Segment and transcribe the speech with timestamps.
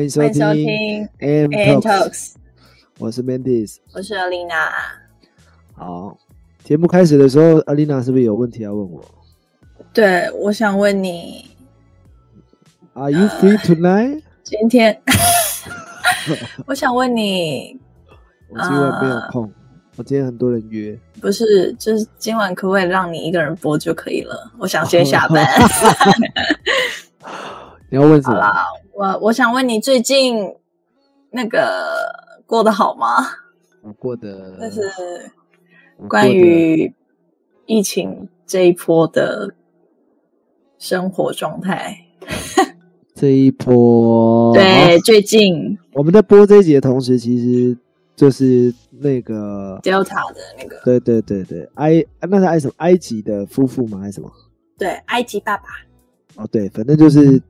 [0.00, 2.32] 欢迎收听欢迎收听 AM AM Talks，Talks，
[2.98, 3.76] 我是 Mandis。
[3.92, 4.70] 我是 Alina。
[5.74, 6.16] 好，
[6.64, 9.04] 节目开始的时候，，Alina 是不是有问题要问我
[9.92, 11.50] 对，我想问你
[12.94, 14.22] ，？Are you free tonight？
[14.42, 14.98] 今天，
[16.64, 17.78] 我想问你，
[18.48, 19.52] 我今晚没有啊空，
[19.96, 20.98] 我今天很多人约。
[21.20, 24.50] 不是，就是今晚可不可以让你一个人播就可以了？
[24.56, 25.46] 我想先下班。
[27.90, 28.50] 你要问什么？
[29.00, 30.56] 我我想问你，最近
[31.30, 32.12] 那个
[32.44, 33.06] 过得好吗？
[33.80, 35.32] 我过得，就是
[36.06, 36.94] 关于
[37.64, 39.54] 疫情这一波的
[40.78, 41.96] 生活状态。
[43.16, 47.74] 这一波，对，好最近我们在播这一集的同时，其实
[48.14, 52.74] 就是那个，Delta 的那个，对对对对，埃那是埃什么？
[52.76, 54.00] 埃及的夫妇吗？
[54.00, 54.30] 还是什么？
[54.76, 55.64] 对，埃及爸爸。
[56.36, 57.42] 哦，对，反正就是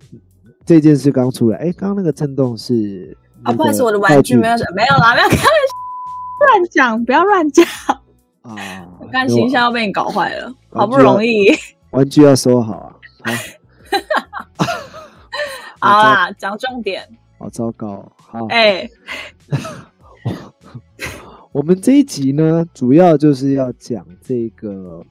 [0.70, 1.58] 这件事刚出来。
[1.58, 7.66] 哎，刚刚那个震动是啊，不好意思，我的玩具没有没有啦，没有开玩笑，乱讲，不要乱讲，
[8.42, 11.48] 啊，我看形象要被你搞坏了，好不容易。
[11.90, 12.94] 玩具要收好啊。
[15.80, 17.02] 好， 好啦，讲重点。
[17.36, 18.12] 好糟糕哦。
[18.16, 18.88] 好，哎、
[21.50, 25.04] 我们这一集呢，主要就是要讲这个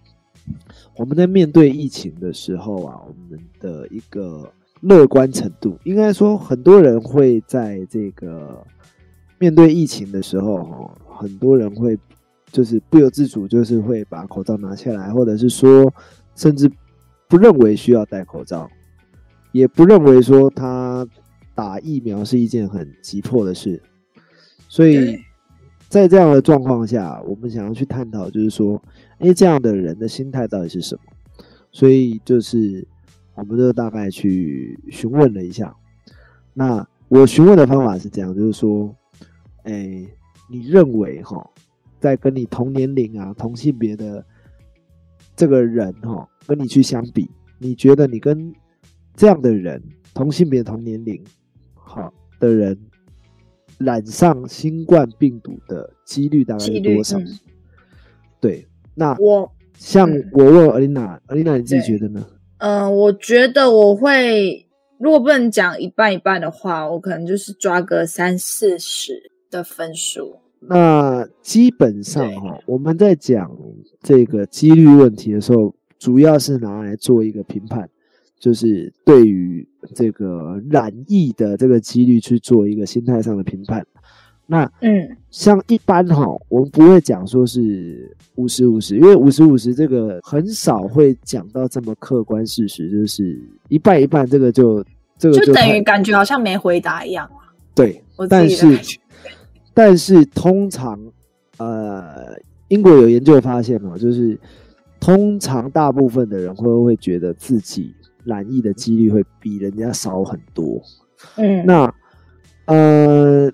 [0.96, 4.50] 我们在面对疫情的时候啊，我们的一个
[4.82, 5.78] 乐观程度。
[5.84, 8.66] 应该说，很多人会在这个
[9.38, 11.98] 面对疫情的时候，哦，很多人会
[12.52, 15.94] 就是不由自主，就是会把口罩拿下来，或者是说，
[16.36, 16.72] 甚至
[17.28, 18.70] 不认为需要戴口罩，
[19.52, 21.06] 也不认为说他
[21.54, 23.82] 打疫苗是一件很急迫的事。
[24.68, 25.18] 所以
[25.88, 28.82] 在这样的状况下，我们想要去探讨，就是说，
[29.18, 31.02] 哎，这样的人的心态到底是什么？
[31.72, 32.88] 所以就是，
[33.40, 35.76] 我们就大概去询问了一下。
[36.54, 38.96] 那我询问的方法是这样，就是说，
[39.64, 40.06] 哎，
[40.50, 41.50] 你认为哈，
[42.00, 44.24] 在跟你同年龄啊、同性别的
[45.36, 48.54] 这个人哈，跟你去相比，你觉得你跟
[49.16, 49.82] 这样的人，
[50.14, 51.24] 同性别、同年龄
[51.74, 52.78] 好的人，
[53.78, 57.18] 染上新冠病毒的几率大概是多少？
[57.20, 57.40] 嗯
[58.42, 62.26] 对，那我像嗯我问阿丽娜，阿丽娜你自己觉得呢？
[62.60, 64.66] 嗯、我觉得我会，
[64.98, 70.38] 如果不能讲一半一半的话，我可能就是抓个三四十的分数。
[70.62, 73.50] 那基本上对哈，我们在讲
[74.02, 77.90] 这个几率问题的时候，主要是拿来做一个评判，
[78.38, 79.66] 就是对于
[79.96, 83.88] 这个染疫的这个几率去做一个心态上的评判。
[84.52, 94.84] 那嗯，像一般哈，我们不会讲说是五十五十，因为五十五十这个很少会讲到这么客观事实，就是一半一半，这个就
[95.20, 97.54] 这个就等于感觉好像没回答一样啊。
[97.76, 98.98] 对但是
[99.72, 101.00] 但是通常
[101.58, 102.36] 呃，
[102.70, 104.36] 英国有研究发现嘛，就是
[105.00, 107.94] 通常大部分的人会会觉得自己
[108.24, 110.82] 染疫的几率会比人家少很多。
[111.36, 111.94] 嗯，那
[112.66, 113.52] 呃，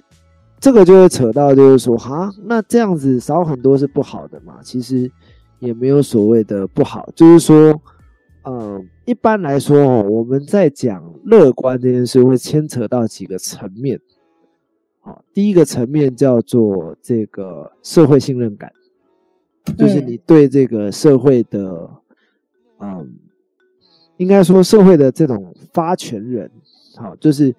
[0.59, 4.59] 这个就会扯到，就是说，哈，那这样子少很多是不好的嘛？
[4.63, 5.11] 其实
[5.59, 7.79] 也没有所谓的不好，就是说，
[8.43, 13.99] 嗯，一般来说哦，我们在讲乐观这件事，会牵扯到几个层面。
[15.01, 18.71] 好，第一个层面叫做这个社会信任感，
[19.77, 21.89] 就是嗯你对这个社会的，
[22.79, 23.13] 嗯，
[24.17, 26.49] 应该说社会的这种发权人，
[26.95, 27.53] 好，就是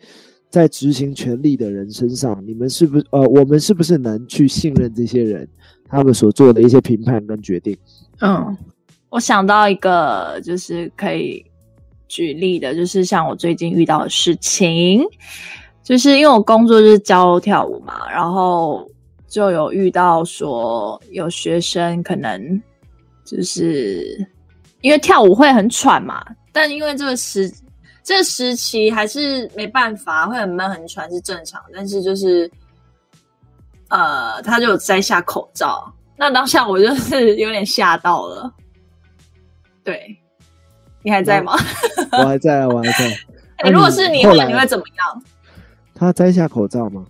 [0.49, 5.47] 在执行权力的人身上，你们是不是呃，我们是不是能去信任这些人
[5.89, 7.77] 他们所做的一些评判跟决定？
[8.21, 8.57] 嗯，
[9.11, 11.45] 我想到一个就是可以
[12.09, 15.03] 举例的，就是像我最近遇到的事情，
[15.83, 18.89] 就是因为我工作就是教跳舞嘛，然后
[19.29, 22.63] 就有遇到说有学生可能
[23.25, 24.27] 就是
[24.81, 27.53] 因为跳舞会很喘嘛，但因为这个时
[28.07, 32.49] 这个时期还是没办法，会很闷很喘是正常，但是就是
[33.89, 35.93] 呃，他就有摘下口罩。
[36.17, 38.55] 那当下我就是有点吓到了。
[39.83, 40.17] 对，
[41.03, 41.55] 你还在吗？
[42.13, 43.13] 我还在啊， 我还在。
[43.57, 44.25] 哎如果是你你
[44.55, 45.23] 会怎么样？
[45.93, 47.05] 他摘下口罩吗？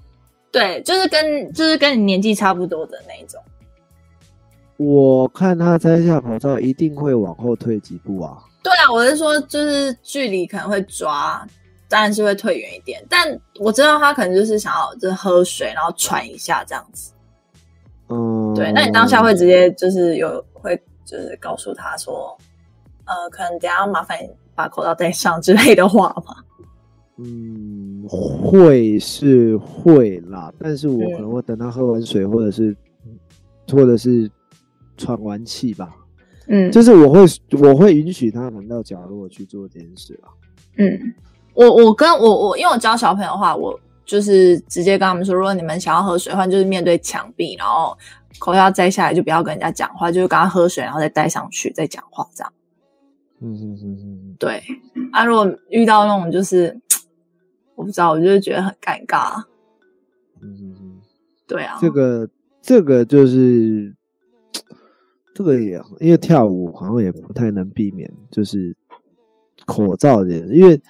[0.50, 3.38] 对，就是跟就是跟你年纪差不多的那一种。
[4.78, 8.38] 我看他摘下口罩，一定会往后退几步啊。
[8.66, 11.46] 对啊，我是说，就是距离可能会抓，
[11.88, 13.00] 当然是会退远一点。
[13.08, 13.28] 但
[13.60, 17.12] 我知道他可能就是想要就是喝水，然后喘一下这样子。
[18.08, 22.36] 嗯，对，那你当下会直接就是有会就是告诉他说，
[23.04, 26.34] 呃，可能等一下麻烦你把口罩戴上之类的话吗？
[27.18, 32.76] 嗯，会是会啦，但是我嗯可能会等他喝完水，或者是
[33.70, 34.28] 或者是
[34.96, 35.94] 喘完气吧，
[36.48, 37.20] 嗯，就是我会
[37.60, 40.30] 我会允许他可能到角落去做这件事啊。
[40.78, 41.14] 嗯，
[41.54, 47.96] 我我跟我我因为我教小朋友的话，我就是直接跟他们说，如果你们想要喝水的话，就是面对墙壁，然后
[48.38, 52.52] 口罩摘下来，就不要跟人家讲话，就是跟他喝水，然后再戴上去，再讲话这样。
[53.40, 54.62] 嗯嗯嗯嗯对，
[55.12, 56.78] 啊，如果遇到那种就是
[57.74, 59.42] 我不知道，我就是觉得很尴尬。
[60.40, 61.00] 嗯嗯嗯，
[61.46, 62.28] 对啊，这个
[62.62, 63.94] 这个就是
[65.36, 68.74] 这个也因为跳舞好像也不太能避免，就是
[69.66, 70.80] 口罩这件事，因为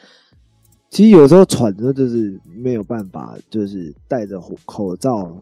[0.89, 5.37] 其实有时候喘着就是没有办法，就是戴着口罩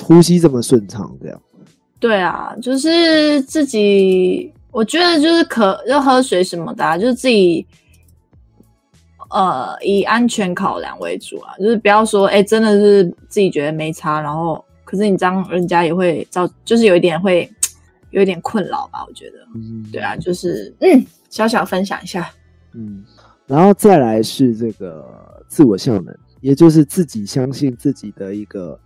[0.00, 1.38] 呼吸这么顺畅这样。
[2.00, 7.66] 对啊，就是自己，我觉得就是可要喝水什么的、啊，就是自己，
[9.28, 17.48] 呃，以安全考量为主啊，就是不要说，哎、真的是自己觉得没差，然后可是你这样人家也会造，就是有一点会
[18.12, 22.30] 有一点困扰吧，我觉得，嗯，对啊，就是嗯，小小分享一下，
[22.74, 23.04] 嗯，
[23.46, 28.78] 然后再来是这个自我效能，也就是自己相信自己的一个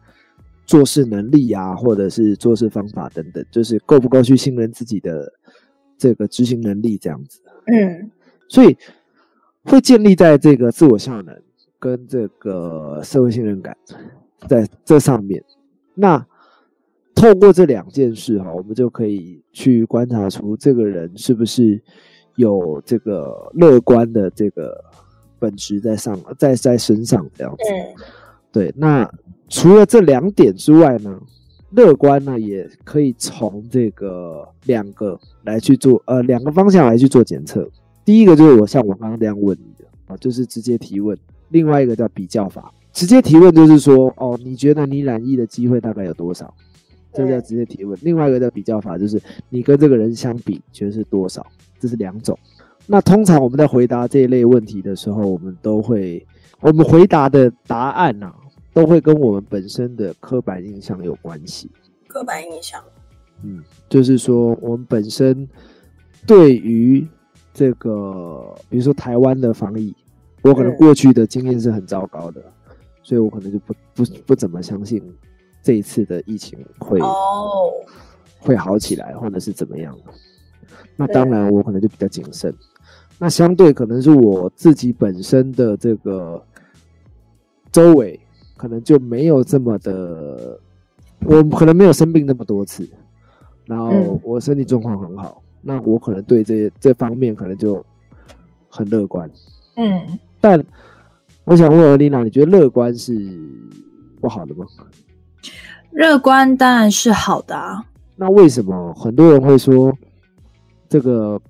[0.65, 5.33] 做事能力啊，或者是做事方法等等，就是够不够去信任自己的
[5.99, 7.41] 这个执行能力这样子。
[7.67, 8.11] 嗯
[8.49, 8.77] 所以
[9.65, 11.37] 会建立在这个自我效能
[11.81, 13.77] 跟这个社会信任感
[14.49, 15.43] 在这上面。
[15.95, 16.25] 那
[17.17, 21.83] 透过这两件事哈，我们就可以去观察出这个人是不是
[22.37, 24.79] 有这个乐观的这个
[25.39, 27.65] 本质在上，在在身上这样子。
[27.73, 28.05] 嗯
[28.53, 29.11] 对，那
[29.49, 31.21] 除了这两点之外呢，
[31.73, 37.69] 乐观呢也可以从这个两个来去做，呃，两个方向来去做检测。
[38.03, 41.15] 第一个就是我像我刚刚这样问你的啊，就是直接提问；
[41.51, 42.73] 另外一个叫比较法。
[42.95, 46.55] 直接提问就是说，哦，你觉得你染疫的机会大概有多少？
[47.17, 47.99] 这叫直接提问。
[48.03, 51.45] 另外一个叫比较法，就是你跟这个人相比，觉得是多少？
[51.81, 52.39] 这是两种。
[52.87, 56.25] 那通常我们在回答这一类问题的时候，我们都会，
[56.61, 58.33] 我们回答的答案呐、
[58.73, 61.71] 都会跟我们本身的刻板印象有关系。
[62.07, 62.81] 刻板印象，
[63.43, 65.49] 嗯，就是说我们本身
[66.27, 67.07] 对于
[67.53, 69.95] 这个，比如说台湾的防疫，
[70.43, 72.41] 我可能嗯过去的经验是很糟糕的，
[73.03, 75.03] 所以我可能就不不不怎么相信
[75.67, 77.73] 这一次的疫情会、哦，
[78.39, 80.13] 会好起来，或者是怎么样的。
[80.95, 82.55] 那当然，我可能就比较谨慎。
[83.19, 86.41] 那相对可能是我自己本身的这个
[87.73, 88.21] 周围，
[88.57, 90.57] 可能就没有这么的，
[91.25, 92.89] 我可能没有生病那么多次，
[93.65, 97.85] 然后嗯我身体状况很好，那我可能对这这方面可能就
[98.69, 99.29] 很乐观。
[99.75, 100.65] 嗯，但
[101.43, 103.13] 我想问尔丽娜，你觉得乐观是
[104.21, 104.65] 不好的吗？
[105.91, 107.85] 乐观当然是好的啊，
[108.17, 109.93] 那为什么很多人会说
[110.89, 111.41] 这个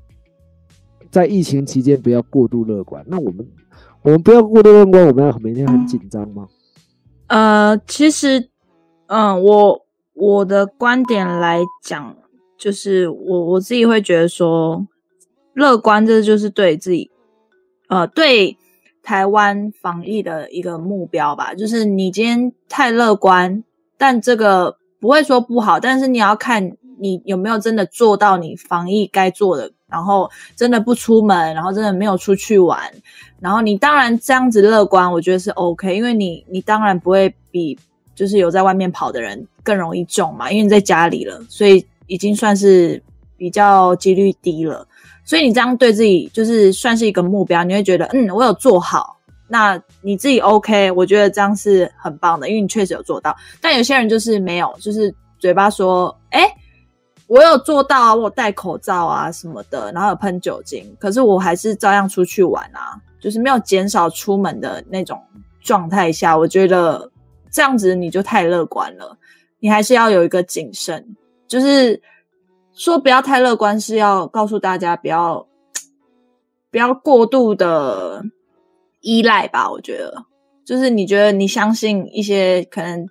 [1.11, 3.05] 在疫情期间不要过度乐观？
[3.09, 3.47] 那我们
[4.03, 6.49] 我们不要过度乐观，我们要每天很紧张吗？
[7.29, 8.49] 呃，其实，
[9.07, 12.17] 嗯，我我的观点来讲，
[12.57, 14.87] 就是我我自己会觉得说，
[15.55, 17.11] 乐观这就是对自己，
[17.89, 18.57] 呃，对
[19.03, 21.53] 台湾防疫的一个目标吧。
[21.53, 23.65] 就是你今天太乐观，
[23.99, 32.81] 但这个不会说不好，但是你要看你有没有真的做到你防疫该做的，然后真的不出门，然后真的没有出去玩，
[33.41, 37.79] 然后你当然这样子乐观，我觉得是 OK，因为你你当然不会比
[38.15, 43.03] 就是有在外面跑的人更容易中嘛，因为你在家里了，所以已经算是
[43.37, 44.87] 比较几率低了。
[45.25, 49.16] 所以你这样对自己就是算是一个目标，你会觉得嗯，我有做好，
[49.49, 53.37] 那你自己 OK，我觉得这样是很棒的，因为你确实有做到。
[53.61, 56.43] 但有些人就是没有，就是嘴巴说，哎、
[57.27, 65.21] 我有做到啊，我戴口罩啊什么的，然后有喷酒精，可是我还是照样出去玩啊，就是没有减少出门的那种
[65.61, 67.11] 状态下，我觉得
[67.51, 69.17] 这样子你就太乐观了，
[69.61, 72.01] 你还是要有一个谨慎，就是
[72.75, 75.47] 说不要太乐观，是要告诉大家不要
[76.71, 78.23] 不要过度的
[79.07, 80.25] 依赖吧，我觉得。
[80.65, 83.09] 就是你觉得你相信一些可能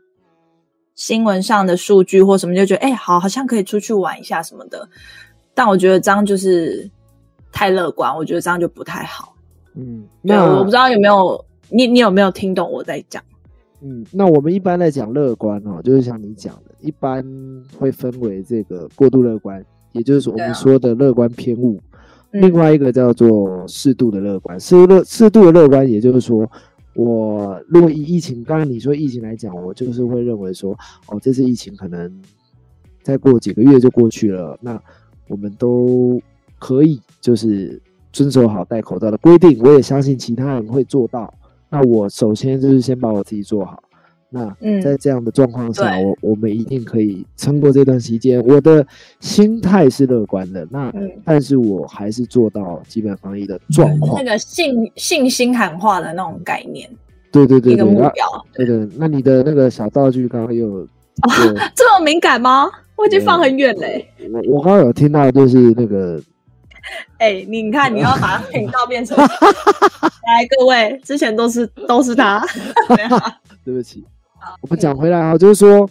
[0.94, 4.88] 新闻上的数据或什么，就觉得哎、好，好像可以出去玩一下什么的。
[5.54, 6.90] 但我觉得这样就是
[7.54, 9.34] 太乐观，我觉得这样就不太好。
[9.74, 13.24] 嗯，对，那我不知道有没有你，你有没有听懂我在讲？
[13.80, 17.24] 嗯，那我们一般来讲乐观哦，就是像你讲的，一般
[17.80, 21.80] 会分为这个过度乐观，也就是我们说的乐观偏误，
[22.42, 26.50] 另外一个叫做适度的乐观，适乐适度的乐观，也就是说，
[26.94, 30.78] 我如果以疫情，刚刚你说疫情来讲，我就是会认为说，
[31.08, 32.12] 哦，这次疫情可能
[33.04, 34.82] 再过几个月就过去了，那
[35.28, 36.22] 我们都
[36.60, 41.34] 可以就是遵守好戴口罩的规定，我也相信其他人会做到。
[41.70, 43.82] 那我首先就是先把我自己做好。
[44.30, 44.48] 那
[44.82, 48.44] 在这样的状况下，我我们一定可以撑过这段时间。
[48.46, 48.86] 我的
[49.22, 50.92] 心态是乐观的，那
[51.24, 54.22] 但是我还是做到基本防疫的状况。
[54.22, 56.90] 那个信信心喊话的那种概念，
[57.32, 58.46] 对对对，一个目标。
[58.54, 60.86] 对对，那你的那个小道具刚刚有
[61.76, 62.70] 这么敏感吗？
[62.98, 64.06] 我已经放很远嘞。
[64.34, 66.22] 我我刚刚有听到，就是那个，
[67.20, 72.46] 哎，你看你要把频道变成 来，各位之前都是都是他，
[73.64, 74.04] 对不起。
[74.62, 75.90] 我们讲回来啊，就是说，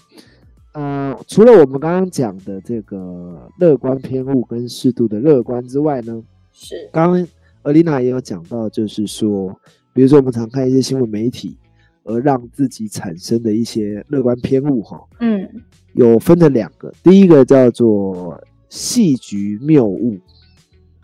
[0.72, 7.26] 呃，除了我们刚刚讲的这个乐观偏误跟适度的乐观之外呢，是刚刚
[7.62, 9.54] 尔丽娜也有讲到，就是说，
[9.92, 11.56] 比如说我们常看一些新闻媒体，
[12.04, 15.48] 而让自己产生的一些乐观偏误，哈，嗯，
[15.94, 20.18] 有分了两个，第一个叫做戏局谬误，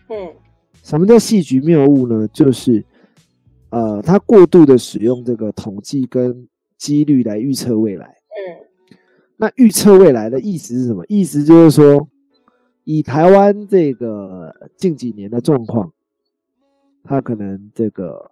[0.08, 0.34] 嗯，
[0.82, 2.28] 什么叫戏局谬误呢？
[2.28, 2.84] 就是，
[3.70, 6.46] 呃，他过度的使用这个统计跟
[6.80, 8.96] 几率来预测未来，嗯，
[9.36, 11.04] 那预测未来的意思是什么？
[11.08, 12.08] 意思就是说，
[12.84, 15.92] 以台湾这个近几年的状况，
[17.04, 18.30] 它可能这个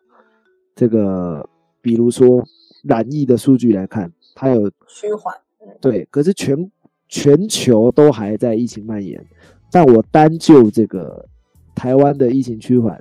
[0.74, 1.46] 这个，
[1.82, 2.42] 比如说
[2.84, 5.36] 染疫的数据来看，它有趋缓，
[5.78, 6.72] 对，可是全
[7.06, 9.22] 全球都还在疫情蔓延，
[9.70, 11.28] 但我单就这个
[11.74, 12.98] 台湾的疫情趋缓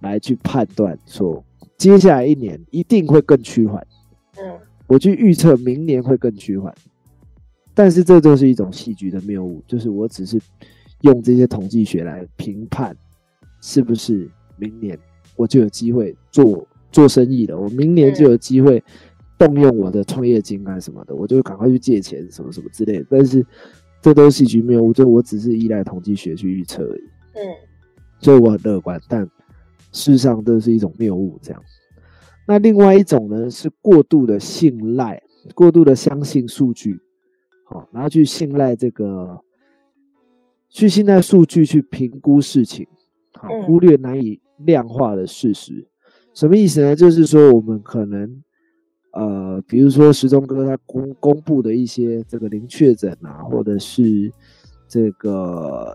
[0.00, 1.44] 来去判断，说
[1.76, 3.89] 接下来一年一定会更趋缓，嗯。
[4.90, 6.74] 我去预测明年会更趋缓，
[7.74, 10.36] 但是这就是一种戏剧的谬误，就是我只是
[11.02, 12.94] 用这些统计学来评判，
[13.60, 14.98] 是不是明年
[15.36, 18.82] 我就有机会做做生意了，我明年就有机会
[19.38, 23.06] 动用我的创业金啊什么的，我就赶快去借钱什么什么之类的。
[23.08, 23.46] 但是
[24.02, 27.02] 这都是戏剧谬误，就我只是依赖统计学去预测而已。
[27.34, 27.40] 嗯，
[28.18, 29.22] 所以我很乐观，但
[29.92, 31.62] 事实上这是一种谬误，这样。
[32.50, 35.22] 那另外一种呢，是过度的信赖，
[35.54, 36.98] 过度的相信数据，
[37.64, 39.40] 好，然后去信赖这个，
[40.68, 42.84] 去信赖数据去评估事情，
[43.34, 45.86] 好，忽略难以量化的事实。
[46.34, 46.96] 什么意思呢？
[46.96, 48.42] 就是说我们可能，
[49.12, 54.28] 呃，比如说时钟哥他公公布的一些这个零确诊啊，或者是
[54.88, 55.94] 这个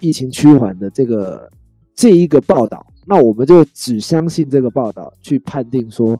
[0.00, 1.50] 疫情趋缓的这个
[1.94, 2.86] 这一个报道。
[3.06, 6.12] 那我们就只相信这个报道，去判定说，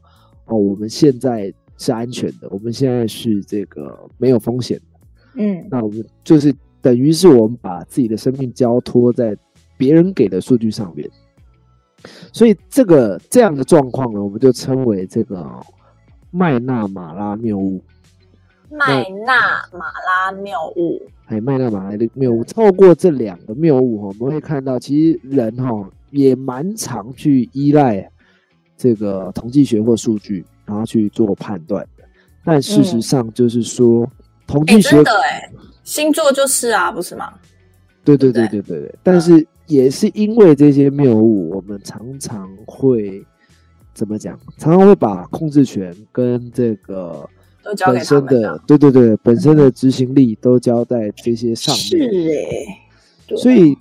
[0.47, 4.85] 哦，我们现在是安全的，我们现在是这个没有风险的。
[5.37, 9.37] 嗯，那我们就是等于是我们把自己的生命交托在
[9.77, 11.11] 别人给的数据上面，
[12.33, 15.51] 所以这个这样的状况呢，我们就称为这个
[16.31, 17.83] 麦纳马拉谬误。
[18.71, 19.35] 麦纳
[19.73, 25.91] 马拉谬误，哎，麦纳马拉的谬误，透过这两个谬误哈，我们会看到，其实人哈。
[26.15, 28.09] 也蛮常去依赖
[28.77, 32.05] 这个统计学或数据，然后去做判断的。
[32.45, 34.09] 但事实上就是说，
[34.47, 35.51] 统计学真的哎，
[35.83, 37.33] 星座就是啊，不是吗？
[38.05, 38.95] 对对对对对对。
[39.03, 43.25] 但是也是因为这些谬误，我们常常会
[43.93, 44.39] 怎么讲？
[44.57, 47.29] 常常会把控制权跟这个
[47.87, 52.09] 本身的，对对对，本身的执行力都交在这些上面。
[52.13, 53.77] 是哎，所以。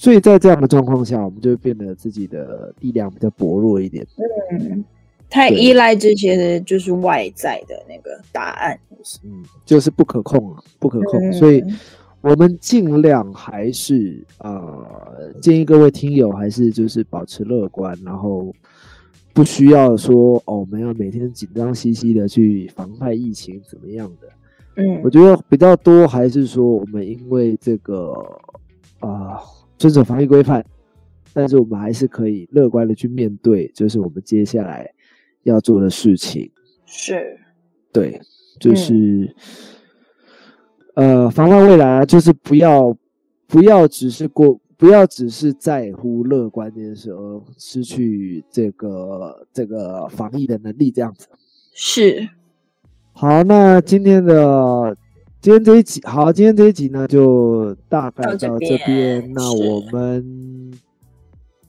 [0.00, 4.06] 所以在这样的状况下，我们就会变得自己的力量比较薄弱一点。
[4.52, 4.84] 嗯，
[5.28, 8.78] 太依赖这些的，就是外在的那个答案。
[9.24, 11.32] 嗯，就是不可控啊，不可控。
[11.32, 11.60] 所以，
[12.20, 18.54] 我们尽量还是呃，建议各位听友还是就是保持乐观，然后
[19.34, 24.28] 不需要说哦，我们要每天紧张兮兮的去防范疫情怎么样的。
[24.76, 28.14] 嗯，我觉得比较多还是说，我们因为这个
[29.00, 29.40] 啊。
[29.78, 30.64] 遵守防疫规范，
[31.32, 34.92] 但是我们还是可以乐观的去面对，就是我们接下来
[35.44, 36.50] 要做的事情。
[36.84, 37.38] 是，
[37.92, 38.20] 对，
[38.58, 39.34] 就是，
[40.94, 42.96] 呃，防范未来就是不要
[43.46, 51.28] 不要只是过，不要只是在乎乐观这件事，而失去这个这个防疫的能力，这样子。
[51.72, 52.28] 是。
[53.12, 54.96] 好，那今天的。
[55.48, 59.32] 今天这一集好，今天这一集呢，就大概到这边。
[59.32, 60.22] 那我们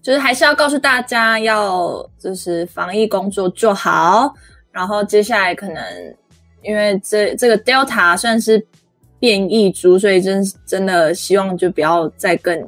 [0.01, 4.33] 就是还是要告诉大家，要就是防疫工作做好。
[4.73, 5.81] 然后接下来可能
[6.61, 8.61] 因为这这个 Delta 算是
[9.17, 12.61] 变异株，所以真真的希望就不要再更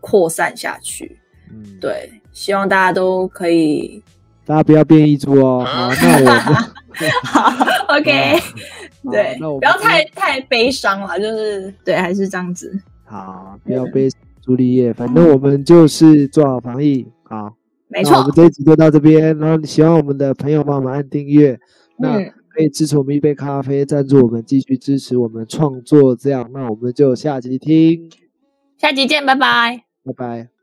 [0.00, 1.18] 扩散下去。
[1.52, 4.02] 嗯，对，希望大家都可以。
[4.46, 5.62] 大家不要变异株哦。
[5.66, 6.34] 好，那我们
[7.24, 7.50] 好
[7.88, 8.46] ，OK，好
[9.10, 12.78] 对，那我们不要太太悲伤了，就是对，还是这样子。
[13.04, 14.08] 好，不要悲
[14.40, 17.06] 朱丽叶，反正我们就是做好防疫。
[17.24, 17.54] 好，
[17.88, 19.36] 没错我们，这一集就到这边。
[19.38, 21.58] 然后你喜欢我们的朋友，帮我们按订阅。
[21.98, 26.16] 那嗯，可以支持我们一杯咖啡，赞助我们，继续支持我们创作。
[26.16, 28.10] 这样，那我们就下集听，
[28.78, 29.84] 下集见，拜拜。
[30.04, 30.53] 拜拜。